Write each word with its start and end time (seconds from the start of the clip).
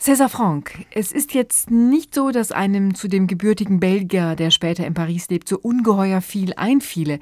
César 0.00 0.30
Franck, 0.30 0.86
es 0.92 1.12
ist 1.12 1.34
jetzt 1.34 1.70
nicht 1.70 2.14
so, 2.14 2.30
dass 2.30 2.52
einem 2.52 2.94
zu 2.94 3.06
dem 3.06 3.26
gebürtigen 3.26 3.80
Belgier, 3.80 4.34
der 4.34 4.50
später 4.50 4.86
in 4.86 4.94
Paris 4.94 5.28
lebt, 5.28 5.46
so 5.46 5.58
ungeheuer 5.58 6.22
viel 6.22 6.54
einfiele. 6.54 7.18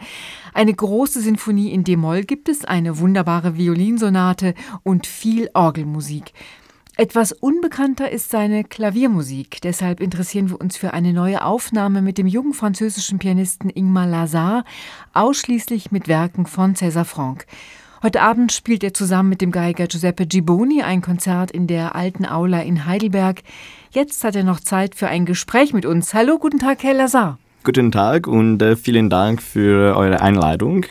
Eine 0.54 0.74
große 0.74 1.20
Sinfonie 1.20 1.72
in 1.72 1.82
D-Moll 1.82 2.22
gibt 2.22 2.48
es, 2.48 2.64
eine 2.64 3.00
wunderbare 3.00 3.56
Violinsonate 3.56 4.54
und 4.84 5.08
viel 5.08 5.50
Orgelmusik. 5.54 6.32
Etwas 6.96 7.32
unbekannter 7.32 8.12
ist 8.12 8.30
seine 8.30 8.62
Klaviermusik. 8.62 9.60
Deshalb 9.60 10.00
interessieren 10.00 10.50
wir 10.50 10.60
uns 10.60 10.76
für 10.76 10.92
eine 10.92 11.12
neue 11.12 11.44
Aufnahme 11.44 12.00
mit 12.00 12.16
dem 12.16 12.28
jungen 12.28 12.54
französischen 12.54 13.18
Pianisten 13.18 13.70
Ingmar 13.70 14.06
Lazar, 14.06 14.64
ausschließlich 15.14 15.90
mit 15.90 16.06
Werken 16.06 16.46
von 16.46 16.76
César 16.76 17.04
Franck. 17.04 17.46
Heute 18.00 18.22
Abend 18.22 18.52
spielt 18.52 18.84
er 18.84 18.94
zusammen 18.94 19.28
mit 19.28 19.40
dem 19.40 19.50
Geiger 19.50 19.88
Giuseppe 19.88 20.24
Giboni 20.24 20.82
ein 20.82 21.02
Konzert 21.02 21.50
in 21.50 21.66
der 21.66 21.96
Alten 21.96 22.26
Aula 22.26 22.60
in 22.62 22.86
Heidelberg. 22.86 23.42
Jetzt 23.90 24.22
hat 24.22 24.36
er 24.36 24.44
noch 24.44 24.60
Zeit 24.60 24.94
für 24.94 25.08
ein 25.08 25.26
Gespräch 25.26 25.72
mit 25.72 25.84
uns. 25.84 26.14
Hallo, 26.14 26.38
guten 26.38 26.60
Tag, 26.60 26.84
Herr 26.84 26.94
Lazar. 26.94 27.40
Guten 27.64 27.90
Tag 27.90 28.28
und 28.28 28.62
äh, 28.62 28.76
vielen 28.76 29.10
Dank 29.10 29.42
für 29.42 29.96
eure 29.96 30.20
Einladung. 30.20 30.86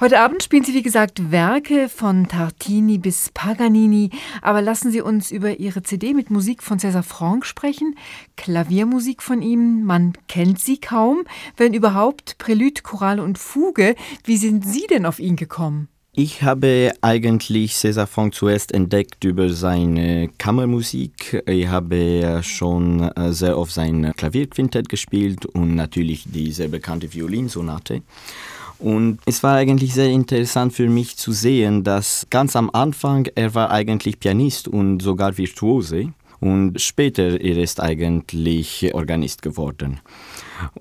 Heute 0.00 0.20
Abend 0.20 0.42
spielen 0.42 0.64
Sie, 0.64 0.74
wie 0.74 0.82
gesagt, 0.82 1.32
Werke 1.32 1.88
von 1.88 2.28
Tartini 2.28 2.98
bis 2.98 3.30
Paganini. 3.32 4.10
Aber 4.42 4.60
lassen 4.60 4.90
Sie 4.90 5.00
uns 5.00 5.30
über 5.30 5.58
Ihre 5.58 5.82
CD 5.82 6.12
mit 6.12 6.30
Musik 6.30 6.62
von 6.62 6.78
César 6.78 7.02
Franck 7.02 7.46
sprechen. 7.46 7.96
Klaviermusik 8.36 9.22
von 9.22 9.40
ihm, 9.40 9.84
man 9.84 10.12
kennt 10.28 10.60
sie 10.60 10.78
kaum. 10.78 11.24
Wenn 11.56 11.72
überhaupt, 11.72 12.36
Prälude, 12.36 12.82
Chorale 12.82 13.22
und 13.22 13.38
Fuge. 13.38 13.94
Wie 14.24 14.36
sind 14.36 14.66
Sie 14.66 14.86
denn 14.88 15.06
auf 15.06 15.20
ihn 15.20 15.36
gekommen? 15.36 15.88
Ich 16.20 16.42
habe 16.42 16.90
eigentlich 17.00 17.74
César 17.74 18.08
Franck 18.08 18.34
zuerst 18.34 18.72
entdeckt 18.72 19.22
über 19.22 19.50
seine 19.50 20.28
Kammermusik. 20.36 21.44
Ich 21.46 21.68
habe 21.68 22.40
schon 22.42 23.02
äh, 23.12 23.32
sehr 23.32 23.56
oft 23.56 23.72
sein 23.72 24.12
Klavierquintett 24.16 24.88
gespielt 24.88 25.46
und 25.46 25.76
natürlich 25.76 26.24
die 26.26 26.50
sehr 26.50 26.66
bekannte 26.66 27.14
Violinsonate. 27.14 28.02
Und 28.80 29.20
es 29.26 29.44
war 29.44 29.54
eigentlich 29.54 29.94
sehr 29.94 30.08
interessant 30.08 30.72
für 30.72 30.88
mich 30.88 31.16
zu 31.16 31.30
sehen, 31.30 31.84
dass 31.84 32.26
ganz 32.30 32.56
am 32.56 32.68
Anfang 32.72 33.28
er 33.36 33.54
war 33.54 33.70
eigentlich 33.70 34.18
Pianist 34.18 34.66
und 34.66 34.98
sogar 34.98 35.38
Virtuose 35.38 36.12
und 36.40 36.80
später 36.80 37.40
er 37.40 37.58
ist 37.58 37.80
eigentlich 37.80 38.94
Organist 38.94 39.42
geworden. 39.42 40.00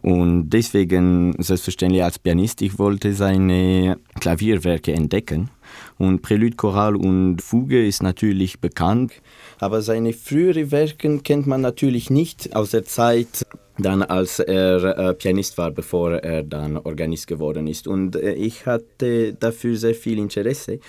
Und 0.02 0.50
deswegen, 0.50 1.36
selbstverständlich 1.40 2.04
als 2.04 2.20
Pianist, 2.20 2.62
ich 2.62 2.78
wollte 2.80 3.14
seine 3.14 3.98
Klavierwerke 4.20 4.94
entdecken. 4.94 5.50
Und 5.98 6.22
Prelude, 6.22 6.56
Choral 6.56 6.96
und 6.96 7.42
Fuge 7.42 7.86
ist 7.86 8.02
natürlich 8.02 8.60
bekannt, 8.60 9.14
aber 9.60 9.82
seine 9.82 10.14
früheren 10.14 10.72
Werke 10.72 11.20
kennt 11.20 11.48
man 11.48 11.62
natürlich 11.62 12.10
nicht 12.10 12.56
aus 12.56 12.72
der 12.72 12.86
Zeit, 12.86 13.46
dann 13.78 14.02
als 14.02 14.40
er 14.40 14.98
äh, 14.98 15.14
Pianist 15.14 15.58
war, 15.58 15.72
bevor 15.72 16.14
er 16.14 16.44
dann 16.44 16.78
Organist 16.78 17.28
geworden 17.28 17.68
ist. 17.68 17.88
Und 17.88 18.16
äh, 18.16 18.34
ich 18.34 18.66
hatte 18.66 19.34
dafür 19.34 19.76
sehr 19.76 19.94
viel 19.94 20.18
Interesse 20.20 20.80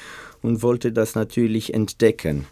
und 0.42 0.62
wollte 0.62 0.92
das 0.92 1.14
natürlich 1.14 1.74
entdecken. 1.74 2.46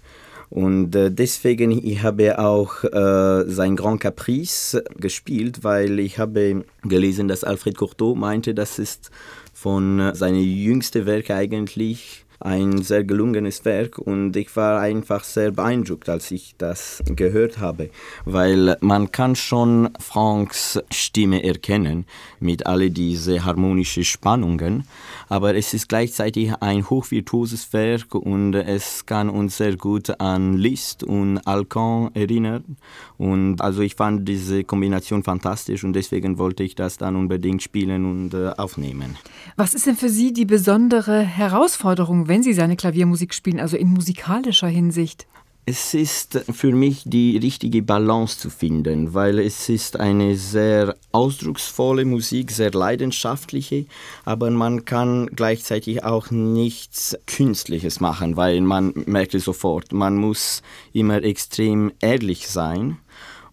Und 0.49 0.95
äh, 0.95 1.11
deswegen 1.11 1.73
ich 1.73 2.03
habe 2.03 2.39
auch 2.39 2.85
äh, 2.85 3.45
sein 3.49 3.77
Grand 3.77 4.01
Caprice 4.01 4.83
gespielt, 4.97 5.65
weil 5.65 5.99
ich 5.99 6.19
habe 6.19 6.65
gelesen, 6.83 7.29
dass 7.29 7.45
Alfred 7.45 7.77
Cortot 7.77 8.17
meinte, 8.17 8.55
das 8.55 8.79
ist 8.79 9.11
von 9.53 9.99
äh, 9.99 10.15
seinen 10.15 10.43
jüngsten 10.43 11.07
Werken 11.07 11.33
eigentlich 11.33 12.26
ein 12.41 12.83
sehr 12.83 13.05
gelungenes 13.05 13.65
Werk 13.65 13.99
und 13.99 14.37
ich 14.37 14.55
war 14.57 14.81
einfach 14.81 15.25
sehr 15.25 15.51
beeindruckt, 15.51 16.09
als 16.09 16.31
ich 16.31 16.55
das 16.59 17.03
gehört 17.07 17.59
habe, 17.59 17.91
weil 18.25 18.77
man 18.81 19.13
kann 19.13 19.37
schon 19.37 19.91
Franks 19.99 20.81
Stimme 20.91 21.43
erkennen 21.43 22.07
mit 22.41 22.67
all 22.67 22.91
diese 22.91 23.45
harmonischen 23.45 24.05
Spannungen, 24.05 24.85
aber 25.29 25.55
es 25.55 25.75
ist 25.75 25.89
gleichzeitig 25.89 26.53
ein 26.61 26.89
hochvirtuoses 26.89 27.73
Werk 27.73 28.15
und 28.15 28.55
es 28.55 29.07
kann 29.07 29.29
uns 29.29 29.57
sehr 29.57 29.77
gut 29.77 30.21
an 30.21 30.57
Liszt 30.57 31.03
und 31.03 31.39
Alcan 31.47 32.11
erinnern 32.15 32.77
und 33.19 33.61
also 33.61 33.83
ich 33.83 33.95
fand 33.95 34.29
diese 34.29 34.65
Kombination 34.65 35.23
fantastisch 35.23 35.85
und 35.85 35.95
deswegen 35.95 36.39
wollte 36.39 36.63
ich 36.63 36.75
das 36.75 36.99
dann 36.99 37.17
unbedingt 37.17 37.63
spielen 37.63 38.05
und 38.05 38.35
äh, 38.35 38.51
aufnehmen. 38.57 39.17
Was 39.57 39.75
ist 39.75 39.87
denn 39.87 39.97
für 39.97 40.09
Sie 40.09 40.33
die 40.33 40.45
besondere 40.45 41.21
Herausforderung 41.21 42.26
wenn 42.29 42.43
Sie 42.43 42.53
seine 42.53 42.77
Klaviermusik 42.77 43.35
spielen, 43.35 43.61
also 43.61 43.77
in 43.77 43.89
musikalischer 43.89 44.69
Hinsicht? 44.69 45.27
Es 45.69 45.95
ist 45.95 46.45
für 46.53 46.71
mich 46.71 47.03
die 47.07 47.37
richtige 47.39 47.83
Balance 47.83 48.39
zu 48.39 48.51
finden, 48.51 49.15
weil 49.15 49.41
es 49.41 49.69
ist 49.69 49.99
eine 49.99 50.37
sehr 50.37 50.95
ausdrucksvolle 51.11 52.05
Musik, 52.05 52.53
sehr 52.53 52.71
leidenschaftliche, 52.71 53.87
aber 54.25 54.49
man 54.53 54.85
kann 54.85 55.27
gleichzeitig 55.35 56.05
auch 56.05 56.31
nichts 56.31 57.19
Künstliches 57.27 57.99
machen, 57.99 58.37
weil 58.37 58.61
man 58.61 58.93
merkt 59.07 59.35
es 59.35 59.45
sofort, 59.45 59.93
man 59.93 60.15
muss 60.17 60.63
immer 60.93 61.25
extrem 61.25 61.91
ehrlich 62.01 62.47
sein 62.47 62.99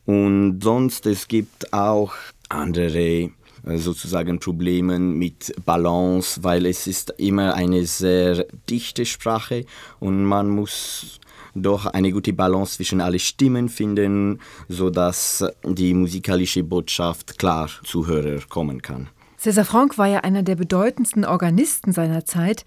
und 0.05 0.61
sonst 0.61 1.07
es 1.07 1.27
gibt 1.27 1.73
auch 1.73 2.13
andere 2.47 3.31
sozusagen 3.63 4.39
Problemen 4.39 5.17
mit 5.17 5.53
Balance, 5.65 6.43
weil 6.43 6.65
es 6.65 6.87
ist 6.87 7.13
immer 7.17 7.53
eine 7.55 7.85
sehr 7.85 8.45
dichte 8.69 9.05
Sprache 9.05 9.65
und 9.99 10.25
man 10.25 10.49
muss 10.49 11.19
doch 11.55 11.85
eine 11.85 12.11
gute 12.11 12.33
Balance 12.33 12.77
zwischen 12.77 13.01
alle 13.01 13.19
Stimmen 13.19 13.69
finden, 13.69 14.39
sodass 14.67 15.45
die 15.63 15.93
musikalische 15.93 16.63
Botschaft 16.63 17.37
klar 17.37 17.69
zu 17.83 18.07
Hörer 18.07 18.41
kommen 18.49 18.81
kann. 18.81 19.09
César 19.39 19.65
Franck 19.65 19.97
war 19.97 20.07
ja 20.07 20.19
einer 20.19 20.41
der 20.41 20.55
bedeutendsten 20.55 21.25
Organisten 21.25 21.91
seiner 21.91 22.25
Zeit. 22.25 22.63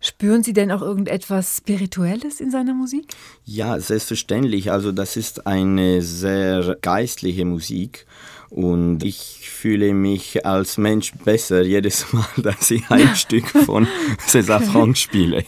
Spüren 0.00 0.42
Sie 0.42 0.52
denn 0.52 0.70
auch 0.70 0.82
irgendetwas 0.82 1.58
Spirituelles 1.58 2.40
in 2.40 2.50
seiner 2.50 2.74
Musik? 2.74 3.06
Ja, 3.44 3.78
selbstverständlich. 3.78 4.70
Also 4.70 4.92
das 4.92 5.16
ist 5.16 5.46
eine 5.46 6.02
sehr 6.02 6.76
geistliche 6.80 7.44
Musik 7.44 8.06
und 8.54 9.02
ich 9.02 9.50
fühle 9.50 9.94
mich 9.94 10.46
als 10.46 10.78
Mensch 10.78 11.12
besser 11.24 11.62
jedes 11.62 12.06
Mal, 12.12 12.24
dass 12.36 12.70
ich 12.70 12.88
ein 12.88 13.08
Stück 13.16 13.48
von 13.48 13.88
César 14.28 14.60
Franck 14.60 14.96
spiele. 14.96 15.44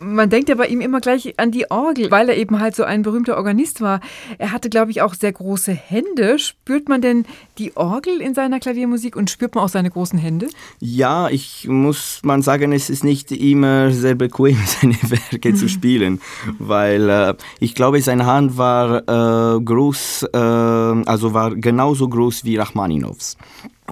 Man 0.00 0.28
denkt 0.28 0.50
ja 0.50 0.56
bei 0.56 0.66
ihm 0.66 0.82
immer 0.82 1.00
gleich 1.00 1.38
an 1.38 1.50
die 1.50 1.70
Orgel, 1.70 2.10
weil 2.10 2.28
er 2.28 2.36
eben 2.36 2.60
halt 2.60 2.76
so 2.76 2.84
ein 2.84 3.02
berühmter 3.02 3.38
Organist 3.38 3.80
war. 3.80 4.00
Er 4.36 4.52
hatte, 4.52 4.68
glaube 4.68 4.90
ich, 4.90 5.00
auch 5.00 5.14
sehr 5.14 5.32
große 5.32 5.72
Hände. 5.72 6.38
Spürt 6.38 6.90
man 6.90 7.00
denn 7.00 7.24
die 7.56 7.74
Orgel 7.74 8.20
in 8.20 8.34
seiner 8.34 8.60
Klaviermusik 8.60 9.16
und 9.16 9.30
spürt 9.30 9.54
man 9.54 9.64
auch 9.64 9.70
seine 9.70 9.90
großen 9.90 10.18
Hände? 10.18 10.48
Ja, 10.78 11.30
ich 11.30 11.66
muss 11.68 12.20
man 12.22 12.42
sagen, 12.42 12.72
es 12.72 12.90
ist 12.90 13.02
nicht 13.02 13.32
immer 13.32 13.92
sehr 13.92 14.14
bequem, 14.14 14.58
seine 14.66 14.98
Werke 15.02 15.54
zu 15.54 15.70
spielen, 15.70 16.20
weil 16.58 17.08
äh, 17.08 17.34
ich 17.60 17.74
glaube, 17.74 18.02
seine 18.02 18.26
Hand 18.26 18.58
war 18.58 19.56
äh, 19.56 19.60
groß, 19.62 20.24
äh, 20.34 20.36
also 20.36 21.32
war 21.32 21.54
genauso 21.54 22.08
groß 22.08 22.41
wie 22.44 22.56
Rachmaninovs. 22.56 23.36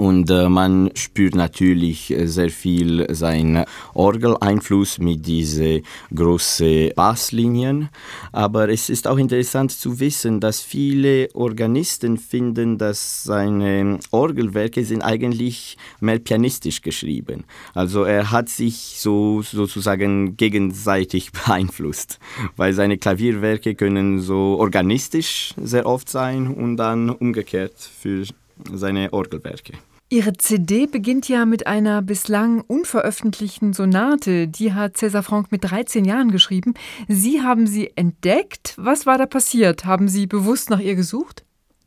Und 0.00 0.31
äh, 0.31 0.49
man 0.49 0.91
spürt 0.94 1.34
natürlich 1.34 2.11
äh, 2.11 2.27
sehr 2.27 2.49
viel 2.49 3.12
seinen 3.15 3.65
Orgeleinfluss 3.93 4.99
mit 4.99 5.27
diesen 5.27 5.83
großen 6.15 6.93
Basslinien. 6.94 7.91
Aber 8.33 8.69
es 8.69 8.89
ist 8.89 9.09
auch 9.09 9.19
interessant 9.19 9.72
zu 9.72 9.99
wissen, 10.00 10.41
dass 10.41 10.62
viele 10.62 11.28
Organisten 11.34 12.16
finden, 12.19 12.78
dass 12.78 13.25
seine 13.25 13.99
Orgelwerke 14.10 14.84
sind 14.84 15.03
eigentlich 15.03 15.77
mehr 16.00 16.21
pianistisch 16.21 16.83
geschrieben. 16.83 17.44
Also 17.75 18.05
er 18.05 18.31
hat 18.31 18.49
sich 18.49 18.94
so 18.97 19.43
sozusagen 19.43 20.37
gegenseitig 20.37 21.33
beeinflusst, 21.44 22.21
weil 22.56 22.72
seine 22.72 22.97
Klavierwerke 22.97 23.75
können 23.75 24.21
so 24.21 24.56
organistisch 24.59 25.53
sehr 25.62 25.84
oft 25.84 26.09
sein 26.09 26.47
und 26.47 26.77
dann 26.77 27.10
umgekehrt 27.10 27.74
für 27.77 28.24
seine 28.72 29.12
Orgelwerke. 29.12 29.74
Ihre 30.12 30.33
CD 30.33 30.86
beginnt 30.86 31.28
ja 31.28 31.47
mit 31.47 31.68
einer 31.68 32.03
bislang 32.03 32.62
unveröffentlichten 32.62 33.72
Sonate. 33.72 34.48
Die 34.48 34.72
hat 34.72 34.97
César 34.97 35.22
Franck 35.22 35.53
mit 35.53 35.71
13 35.71 36.04
Jahren 36.04 36.33
geschrieben. 36.33 36.74
Sie 37.07 37.42
haben 37.42 37.68
sie 37.68 37.92
entdeckt. 37.95 38.74
Was 38.77 39.07
war 39.07 39.18
da 39.18 39.27
passiert? 39.27 39.84
Haben 39.84 40.09
Sie 40.09 40.27
bewusst 40.27 40.68
nach 40.68 40.80
ihr 40.80 40.97
gesucht? 40.97 41.45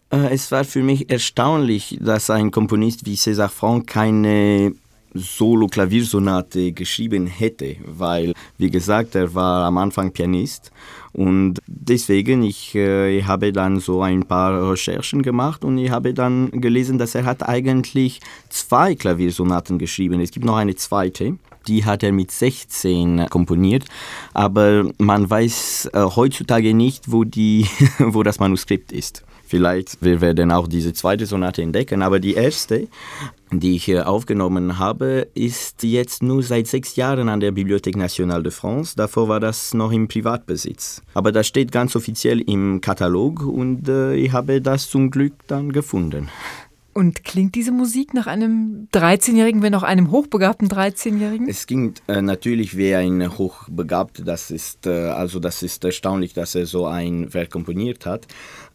Äh, 0.10 0.34
es 0.34 0.54
war 0.54 0.64
für 0.64 0.84
mich 0.84 1.10
erstaunlich, 1.10 1.98
dass 2.00 2.30
ein 2.30 2.52
Komponist 2.52 3.06
wie 3.06 3.16
César 3.16 3.50
Franck 3.50 3.88
keine 3.88 4.74
Solo-Klaviersonate 5.14 6.72
geschrieben 6.72 7.28
hätte, 7.28 7.76
weil, 7.86 8.34
wie 8.58 8.70
gesagt, 8.70 9.16
er 9.16 9.34
war 9.34 9.66
am 9.66 9.78
Anfang 9.78 10.12
Pianist 10.12 10.72
und 11.14 11.60
deswegen, 11.68 12.42
ich, 12.42 12.74
äh, 12.74 13.20
ich 13.20 13.28
habe 13.28 13.54
dann 13.54 13.80
so 13.80 14.02
ein 14.02 14.24
paar 14.24 14.72
Recherchen 14.72 15.22
gemacht 15.22 15.64
und 15.64 15.78
ich 15.78 15.92
habe 15.92 16.14
dann 16.14 16.50
gelesen, 16.50 16.98
dass 16.98 17.14
er 17.14 17.26
hat 17.26 17.48
eigentlich 17.48 18.20
zwei 18.50 18.96
Klaviersonaten 18.96 19.78
geschrieben. 19.78 20.20
Es 20.22 20.32
gibt 20.32 20.46
noch 20.46 20.58
eine 20.58 20.76
zweite. 20.76 21.38
Die 21.68 21.86
hat 21.86 22.04
er 22.04 22.12
mit 22.12 22.32
16 22.32 23.28
komponiert, 23.30 23.86
aber 24.34 24.92
man 24.98 25.30
weiß 25.30 25.92
äh, 25.94 26.02
heutzutage 26.02 26.74
nicht, 26.74 27.10
wo, 27.10 27.24
die, 27.24 27.68
wo 28.00 28.24
das 28.24 28.40
Manuskript 28.40 28.92
ist. 28.92 29.24
Vielleicht 29.46 29.98
wir 30.02 30.22
werden 30.22 30.52
auch 30.52 30.68
diese 30.68 30.94
zweite 30.94 31.26
Sonate 31.26 31.62
entdecken, 31.62 32.02
aber 32.02 32.20
die 32.20 32.34
erste, 32.34 32.88
die 33.52 33.76
ich 33.76 34.00
aufgenommen 34.00 34.80
habe, 34.80 35.28
ist 35.36 35.84
jetzt 35.84 36.24
nur 36.24 36.42
seit 36.42 36.68
sechs 36.68 36.96
Jahren 36.96 37.30
an 37.30 37.40
der 37.40 37.52
Bibliothèque 37.52 37.98
Nationale 37.98 38.44
de 38.44 38.52
France. 38.52 38.96
Davor 38.96 39.28
war 39.28 39.40
das 39.40 39.74
noch 39.74 39.92
im 39.92 40.08
Privatbesitz. 40.08 41.02
Aber 41.14 41.32
das 41.32 41.48
steht 41.48 41.72
ganz 41.72 41.96
offiziell 41.96 42.42
im 42.42 42.82
Katalog 42.82 43.46
und 43.46 43.88
äh, 43.90 44.16
ich 44.16 44.32
habe 44.32 44.62
das 44.62 44.90
zum 44.90 45.12
Glück 45.12 45.34
dann 45.48 45.72
gefunden. 45.72 46.30
Und 46.94 47.24
klingt 47.24 47.56
diese 47.56 47.72
Musik 47.72 48.14
nach 48.14 48.28
einem 48.28 48.88
13-Jährigen, 48.94 49.64
wenn 49.64 49.74
auch 49.74 49.84
einem 49.84 50.12
hochbegabten 50.12 50.70
13-Jährigen? 50.70 51.50
Es 51.50 51.66
klingt 51.66 52.04
äh, 52.08 52.22
natürlich 52.22 52.78
wie 52.78 52.94
ein 52.94 53.38
Hochbegabter. 53.38 54.24
Das 54.24 54.52
ist, 54.52 54.86
äh, 54.86 55.08
also 55.08 55.40
das 55.40 55.64
ist 55.64 55.84
erstaunlich, 55.84 56.34
dass 56.34 56.54
er 56.54 56.68
so 56.68 56.86
ein 56.86 57.34
Werk 57.34 57.50
komponiert 57.50 58.06
hat. 58.06 58.28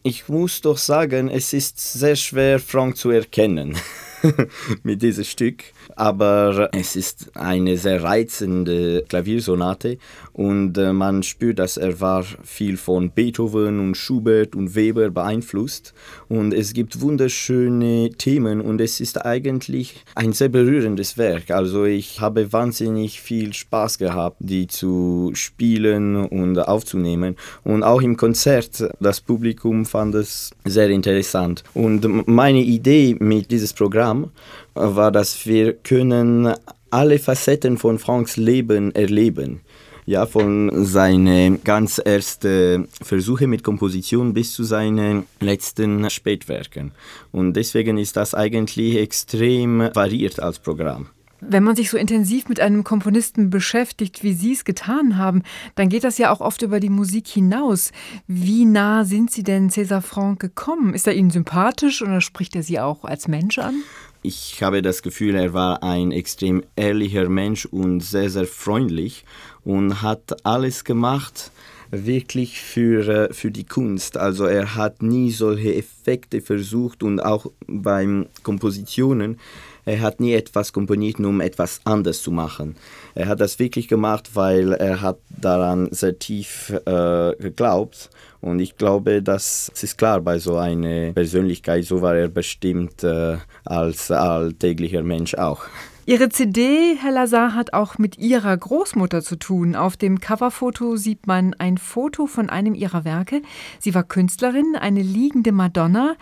Ich 0.03 0.27
muss 0.27 0.61
doch 0.61 0.77
sagen, 0.77 1.29
es 1.29 1.53
ist 1.53 1.79
sehr 1.79 2.17
schwer, 2.17 2.59
Frank 2.59 2.97
zu 2.97 3.09
erkennen. 3.09 3.77
mit 4.83 5.01
diesem 5.01 5.23
Stück. 5.23 5.63
Aber 5.95 6.69
es 6.73 6.95
ist 6.95 7.31
eine 7.35 7.77
sehr 7.77 8.03
reizende 8.03 9.03
Klaviersonate 9.07 9.97
und 10.33 10.77
äh, 10.77 10.93
man 10.93 11.23
spürt, 11.23 11.59
dass 11.59 11.77
er 11.77 11.99
war 11.99 12.23
viel 12.43 12.77
von 12.77 13.11
Beethoven 13.11 13.79
und 13.79 13.95
Schubert 13.95 14.55
und 14.55 14.75
Weber 14.75 15.09
beeinflusst. 15.09 15.93
Und 16.27 16.53
es 16.53 16.73
gibt 16.73 17.01
wunderschöne 17.01 18.11
Themen 18.17 18.61
und 18.61 18.79
es 18.81 18.99
ist 18.99 19.25
eigentlich 19.25 20.03
ein 20.15 20.33
sehr 20.33 20.49
berührendes 20.49 21.17
Werk. 21.17 21.51
Also 21.51 21.85
ich 21.85 22.21
habe 22.21 22.53
wahnsinnig 22.53 23.21
viel 23.21 23.53
Spaß 23.53 23.97
gehabt, 23.97 24.37
die 24.39 24.67
zu 24.67 25.31
spielen 25.33 26.15
und 26.15 26.57
aufzunehmen. 26.59 27.35
Und 27.63 27.83
auch 27.83 28.01
im 28.01 28.15
Konzert, 28.15 28.89
das 28.99 29.21
Publikum 29.21 29.85
fand 29.85 30.15
es 30.15 30.51
sehr 30.65 30.89
interessant. 30.89 31.63
Und 31.73 32.27
meine 32.27 32.61
Idee 32.61 33.15
mit 33.19 33.51
diesem 33.51 33.75
Programm 33.75 34.08
Programm 34.09 34.31
war, 34.73 35.11
dass 35.11 35.45
wir 35.45 35.73
können 35.73 36.53
alle 36.89 37.19
Facetten 37.19 37.77
von 37.77 37.99
Franks 37.99 38.37
Leben 38.37 38.93
erleben. 38.95 39.61
Ja, 40.05 40.25
von 40.25 40.71
seinen 40.85 41.63
ganz 41.63 41.99
ersten 41.99 42.87
Versuchen 42.99 43.51
mit 43.51 43.63
Komposition 43.63 44.33
bis 44.33 44.53
zu 44.53 44.63
seinen 44.63 45.27
letzten 45.39 46.09
Spätwerken. 46.09 46.93
Und 47.31 47.53
deswegen 47.53 47.99
ist 47.99 48.17
das 48.17 48.33
eigentlich 48.33 48.95
extrem 48.95 49.91
variiert 49.93 50.39
als 50.39 50.57
Programm. 50.57 51.09
Wenn 51.41 51.63
man 51.63 51.75
sich 51.75 51.89
so 51.89 51.97
intensiv 51.97 52.49
mit 52.49 52.59
einem 52.59 52.83
Komponisten 52.83 53.49
beschäftigt, 53.49 54.23
wie 54.23 54.33
Sie 54.33 54.51
es 54.51 54.65
getan 54.65 55.17
haben, 55.17 55.43
dann 55.75 55.89
geht 55.89 56.03
das 56.03 56.17
ja 56.17 56.31
auch 56.31 56.41
oft 56.41 56.61
über 56.61 56.79
die 56.79 56.89
Musik 56.89 57.27
hinaus. 57.27 57.91
Wie 58.27 58.65
nah 58.65 59.05
sind 59.05 59.31
Sie 59.31 59.43
denn 59.43 59.69
César 59.69 60.01
Franck 60.01 60.39
gekommen? 60.41 60.93
Ist 60.93 61.07
er 61.07 61.15
Ihnen 61.15 61.29
sympathisch 61.29 62.01
oder 62.01 62.19
spricht 62.19 62.55
er 62.55 62.63
Sie 62.63 62.79
auch 62.79 63.05
als 63.05 63.27
Mensch 63.27 63.57
an? 63.57 63.83
Ich 64.21 64.61
habe 64.61 64.81
das 64.81 65.01
Gefühl, 65.01 65.35
er 65.35 65.53
war 65.53 65.81
ein 65.81 66.11
extrem 66.11 66.63
ehrlicher 66.75 67.29
Mensch 67.29 67.65
und 67.65 68.01
sehr, 68.01 68.29
sehr 68.29 68.45
freundlich 68.45 69.23
und 69.63 70.01
hat 70.01 70.45
alles 70.45 70.83
gemacht, 70.83 71.51
wirklich 71.89 72.59
für, 72.59 73.29
äh, 73.29 73.33
für 73.33 73.49
die 73.49 73.63
Kunst. 73.63 74.17
Also 74.17 74.45
er 74.45 74.75
hat 74.75 75.01
nie 75.01 75.31
solche 75.31 75.73
Effekte 75.73 76.41
versucht 76.41 77.01
und 77.01 77.21
auch 77.21 77.47
beim 77.65 78.27
Kompositionen 78.43 79.39
er 79.85 80.01
hat 80.01 80.19
nie 80.19 80.33
etwas 80.33 80.73
komponiert, 80.73 81.19
um 81.19 81.41
etwas 81.41 81.81
anderes 81.83 82.21
zu 82.21 82.31
machen. 82.31 82.75
Er 83.15 83.27
hat 83.27 83.39
das 83.39 83.59
wirklich 83.59 83.87
gemacht, 83.87 84.31
weil 84.35 84.73
er 84.73 85.01
hat 85.01 85.19
daran 85.29 85.89
sehr 85.91 86.17
tief 86.19 86.73
äh, 86.85 87.35
geglaubt. 87.39 88.09
Und 88.41 88.59
ich 88.59 88.77
glaube, 88.77 89.21
das 89.21 89.71
ist 89.81 89.97
klar 89.97 90.21
bei 90.21 90.39
so 90.39 90.57
einer 90.57 91.11
Persönlichkeit. 91.13 91.85
So 91.85 92.01
war 92.01 92.15
er 92.15 92.29
bestimmt 92.29 93.03
äh, 93.03 93.37
als 93.65 94.11
alltäglicher 94.11 95.03
Mensch 95.03 95.35
auch. 95.35 95.65
Ihre 96.09 96.29
CD, 96.29 96.95
Herr 96.99 97.11
Lazar, 97.11 97.53
hat 97.53 97.73
auch 97.73 97.99
mit 97.99 98.17
Ihrer 98.17 98.57
Großmutter 98.57 99.21
zu 99.21 99.35
tun. 99.35 99.75
Auf 99.75 99.95
dem 99.95 100.19
Coverfoto 100.19 100.95
sieht 100.95 101.27
man 101.27 101.53
ein 101.59 101.77
Foto 101.77 102.25
von 102.25 102.49
einem 102.49 102.73
ihrer 102.73 103.05
Werke. 103.05 103.43
Sie 103.77 103.93
war 103.93 104.01
Künstlerin, 104.01 104.75
eine 104.75 105.03
liegende 105.03 105.51
Madonna. 105.51 106.15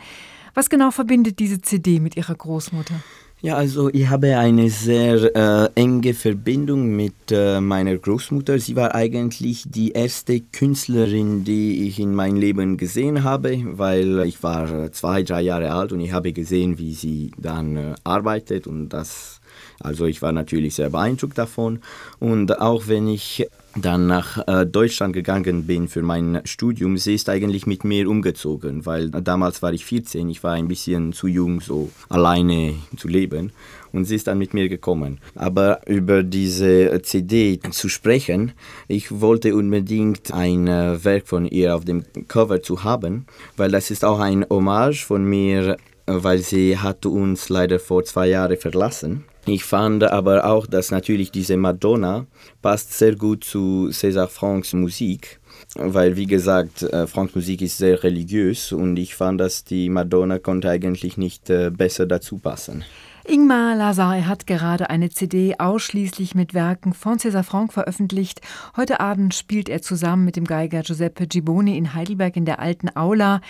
Was 0.53 0.69
genau 0.69 0.91
verbindet 0.91 1.39
diese 1.39 1.61
CD 1.61 2.01
mit 2.01 2.17
Ihrer 2.17 2.35
Großmutter? 2.35 2.95
Ja, 3.39 3.55
also 3.55 3.89
ich 3.93 4.09
habe 4.09 4.35
eine 4.39 4.71
sehr 4.71 5.35
äh, 5.35 5.69
enge 5.75 6.15
Verbindung 6.15 6.95
mit 6.95 7.13
äh, 7.29 7.61
meiner 7.61 7.95
Großmutter. 7.95 8.57
Sie 8.57 8.75
war 8.75 8.95
eigentlich 8.95 9.63
die 9.67 9.91
erste 9.91 10.41
Künstlerin, 10.41 11.43
die 11.43 11.87
ich 11.87 11.99
in 11.99 12.15
meinem 12.15 12.37
Leben 12.37 12.77
gesehen 12.77 13.23
habe, 13.23 13.61
weil 13.77 14.23
ich 14.25 14.41
war 14.41 14.85
äh, 14.85 14.91
zwei, 14.91 15.21
drei 15.21 15.41
Jahre 15.41 15.71
alt 15.71 15.91
und 15.91 15.99
ich 15.99 16.13
habe 16.13 16.33
gesehen, 16.33 16.79
wie 16.79 16.95
sie 16.95 17.29
dann 17.37 17.77
äh, 17.77 17.95
arbeitet 18.03 18.65
und 18.65 18.89
das, 18.89 19.39
also 19.79 20.05
ich 20.05 20.21
war 20.21 20.31
natürlich 20.31 20.75
sehr 20.75 20.89
beeindruckt 20.89 21.37
davon. 21.37 21.79
Und 22.19 22.59
auch 22.59 22.87
wenn 22.87 23.07
ich 23.07 23.47
dann 23.81 24.07
nach 24.07 24.47
äh, 24.47 24.65
Deutschland 24.65 25.13
gegangen 25.13 25.65
bin 25.65 25.87
für 25.87 26.01
mein 26.01 26.41
Studium, 26.45 26.97
sie 26.97 27.15
ist 27.15 27.29
eigentlich 27.29 27.67
mit 27.67 27.83
mir 27.83 28.09
umgezogen, 28.09 28.85
weil 28.85 29.09
damals 29.09 29.61
war 29.61 29.73
ich 29.73 29.85
14, 29.85 30.29
ich 30.29 30.43
war 30.43 30.53
ein 30.53 30.67
bisschen 30.67 31.13
zu 31.13 31.27
jung, 31.27 31.61
so 31.61 31.89
alleine 32.09 32.75
zu 32.97 33.07
leben. 33.07 33.51
Und 33.93 34.05
sie 34.05 34.15
ist 34.15 34.27
dann 34.27 34.37
mit 34.37 34.53
mir 34.53 34.67
gekommen. 34.67 35.19
Aber 35.35 35.87
über 35.87 36.21
diese 36.21 37.01
CD 37.03 37.59
zu 37.71 37.87
sprechen, 37.87 38.51
ich 38.87 39.21
wollte 39.21 39.55
unbedingt 39.55 40.33
ein 40.33 40.67
äh, 40.67 41.03
Werk 41.03 41.27
von 41.27 41.45
ihr 41.45 41.75
auf 41.75 41.85
dem 41.85 42.03
Cover 42.27 42.61
zu 42.61 42.83
haben, 42.83 43.25
weil 43.55 43.71
das 43.71 43.89
ist 43.89 44.03
auch 44.03 44.19
ein 44.19 44.45
Hommage 44.49 45.05
von 45.05 45.23
mir, 45.23 45.77
weil 46.05 46.39
sie 46.39 46.77
hat 46.77 47.05
uns 47.05 47.49
leider 47.49 47.79
vor 47.79 48.03
zwei 48.03 48.27
Jahren 48.27 48.57
verlassen. 48.57 49.23
Ich 49.47 49.63
fand 49.63 50.03
aber 50.03 50.45
auch, 50.45 50.67
dass 50.67 50.91
natürlich 50.91 51.31
diese 51.31 51.55
Madonna 51.55 52.25
passt 52.61 52.97
sehr 52.97 53.15
gut 53.15 53.45
zu 53.45 53.87
César 53.91 54.27
Franks 54.27 54.73
Musik, 54.73 55.39
weil 55.75 56.17
wie 56.17 56.27
gesagt, 56.27 56.83
äh, 56.83 57.07
Franks 57.07 57.33
Musik 57.33 57.61
ist 57.61 57.77
sehr 57.77 58.03
religiös 58.03 58.73
und 58.73 58.97
ich 58.97 59.15
fand, 59.15 59.39
dass 59.39 59.63
die 59.63 59.87
Madonna 59.87 60.37
konnte 60.37 60.69
eigentlich 60.69 61.17
nicht 61.17 61.49
äh, 61.49 61.69
besser 61.69 62.05
dazu 62.05 62.39
passen. 62.39 62.83
Ingmar 63.29 63.75
Lazar 63.75 64.25
hat 64.25 64.47
gerade 64.47 64.89
eine 64.89 65.09
CD 65.09 65.55
ausschließlich 65.57 66.33
mit 66.33 66.53
Werken 66.53 66.93
von 66.93 67.17
César 67.17 67.43
Franck 67.43 67.73
veröffentlicht. 67.73 68.39
Heute 68.77 69.01
Abend 69.01 69.33
spielt 69.33 69.67
er 69.67 69.81
zusammen 69.81 70.23
mit 70.23 70.37
dem 70.37 70.45
Geiger 70.45 70.81
Giuseppe 70.81 71.27
Giboni 71.27 71.77
in 71.77 71.93
Heidelberg 71.93 72.37
in 72.37 72.45
der 72.45 72.59
alten 72.59 72.89
Aula. 72.95 73.41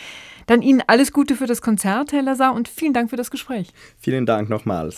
Dann 0.47 0.63
Ihnen 0.63 0.81
alles 0.87 1.11
Gute 1.11 1.35
für 1.35 1.45
das 1.45 1.61
Konzert, 1.61 2.11
Herr 2.11 2.23
Lazar, 2.23 2.55
und 2.55 2.67
vielen 2.67 2.93
Dank 2.93 3.11
für 3.11 3.17
das 3.17 3.29
Gespräch. 3.29 3.67
Vielen 3.99 4.25
Dank 4.25 4.49
nochmals. 4.49 4.95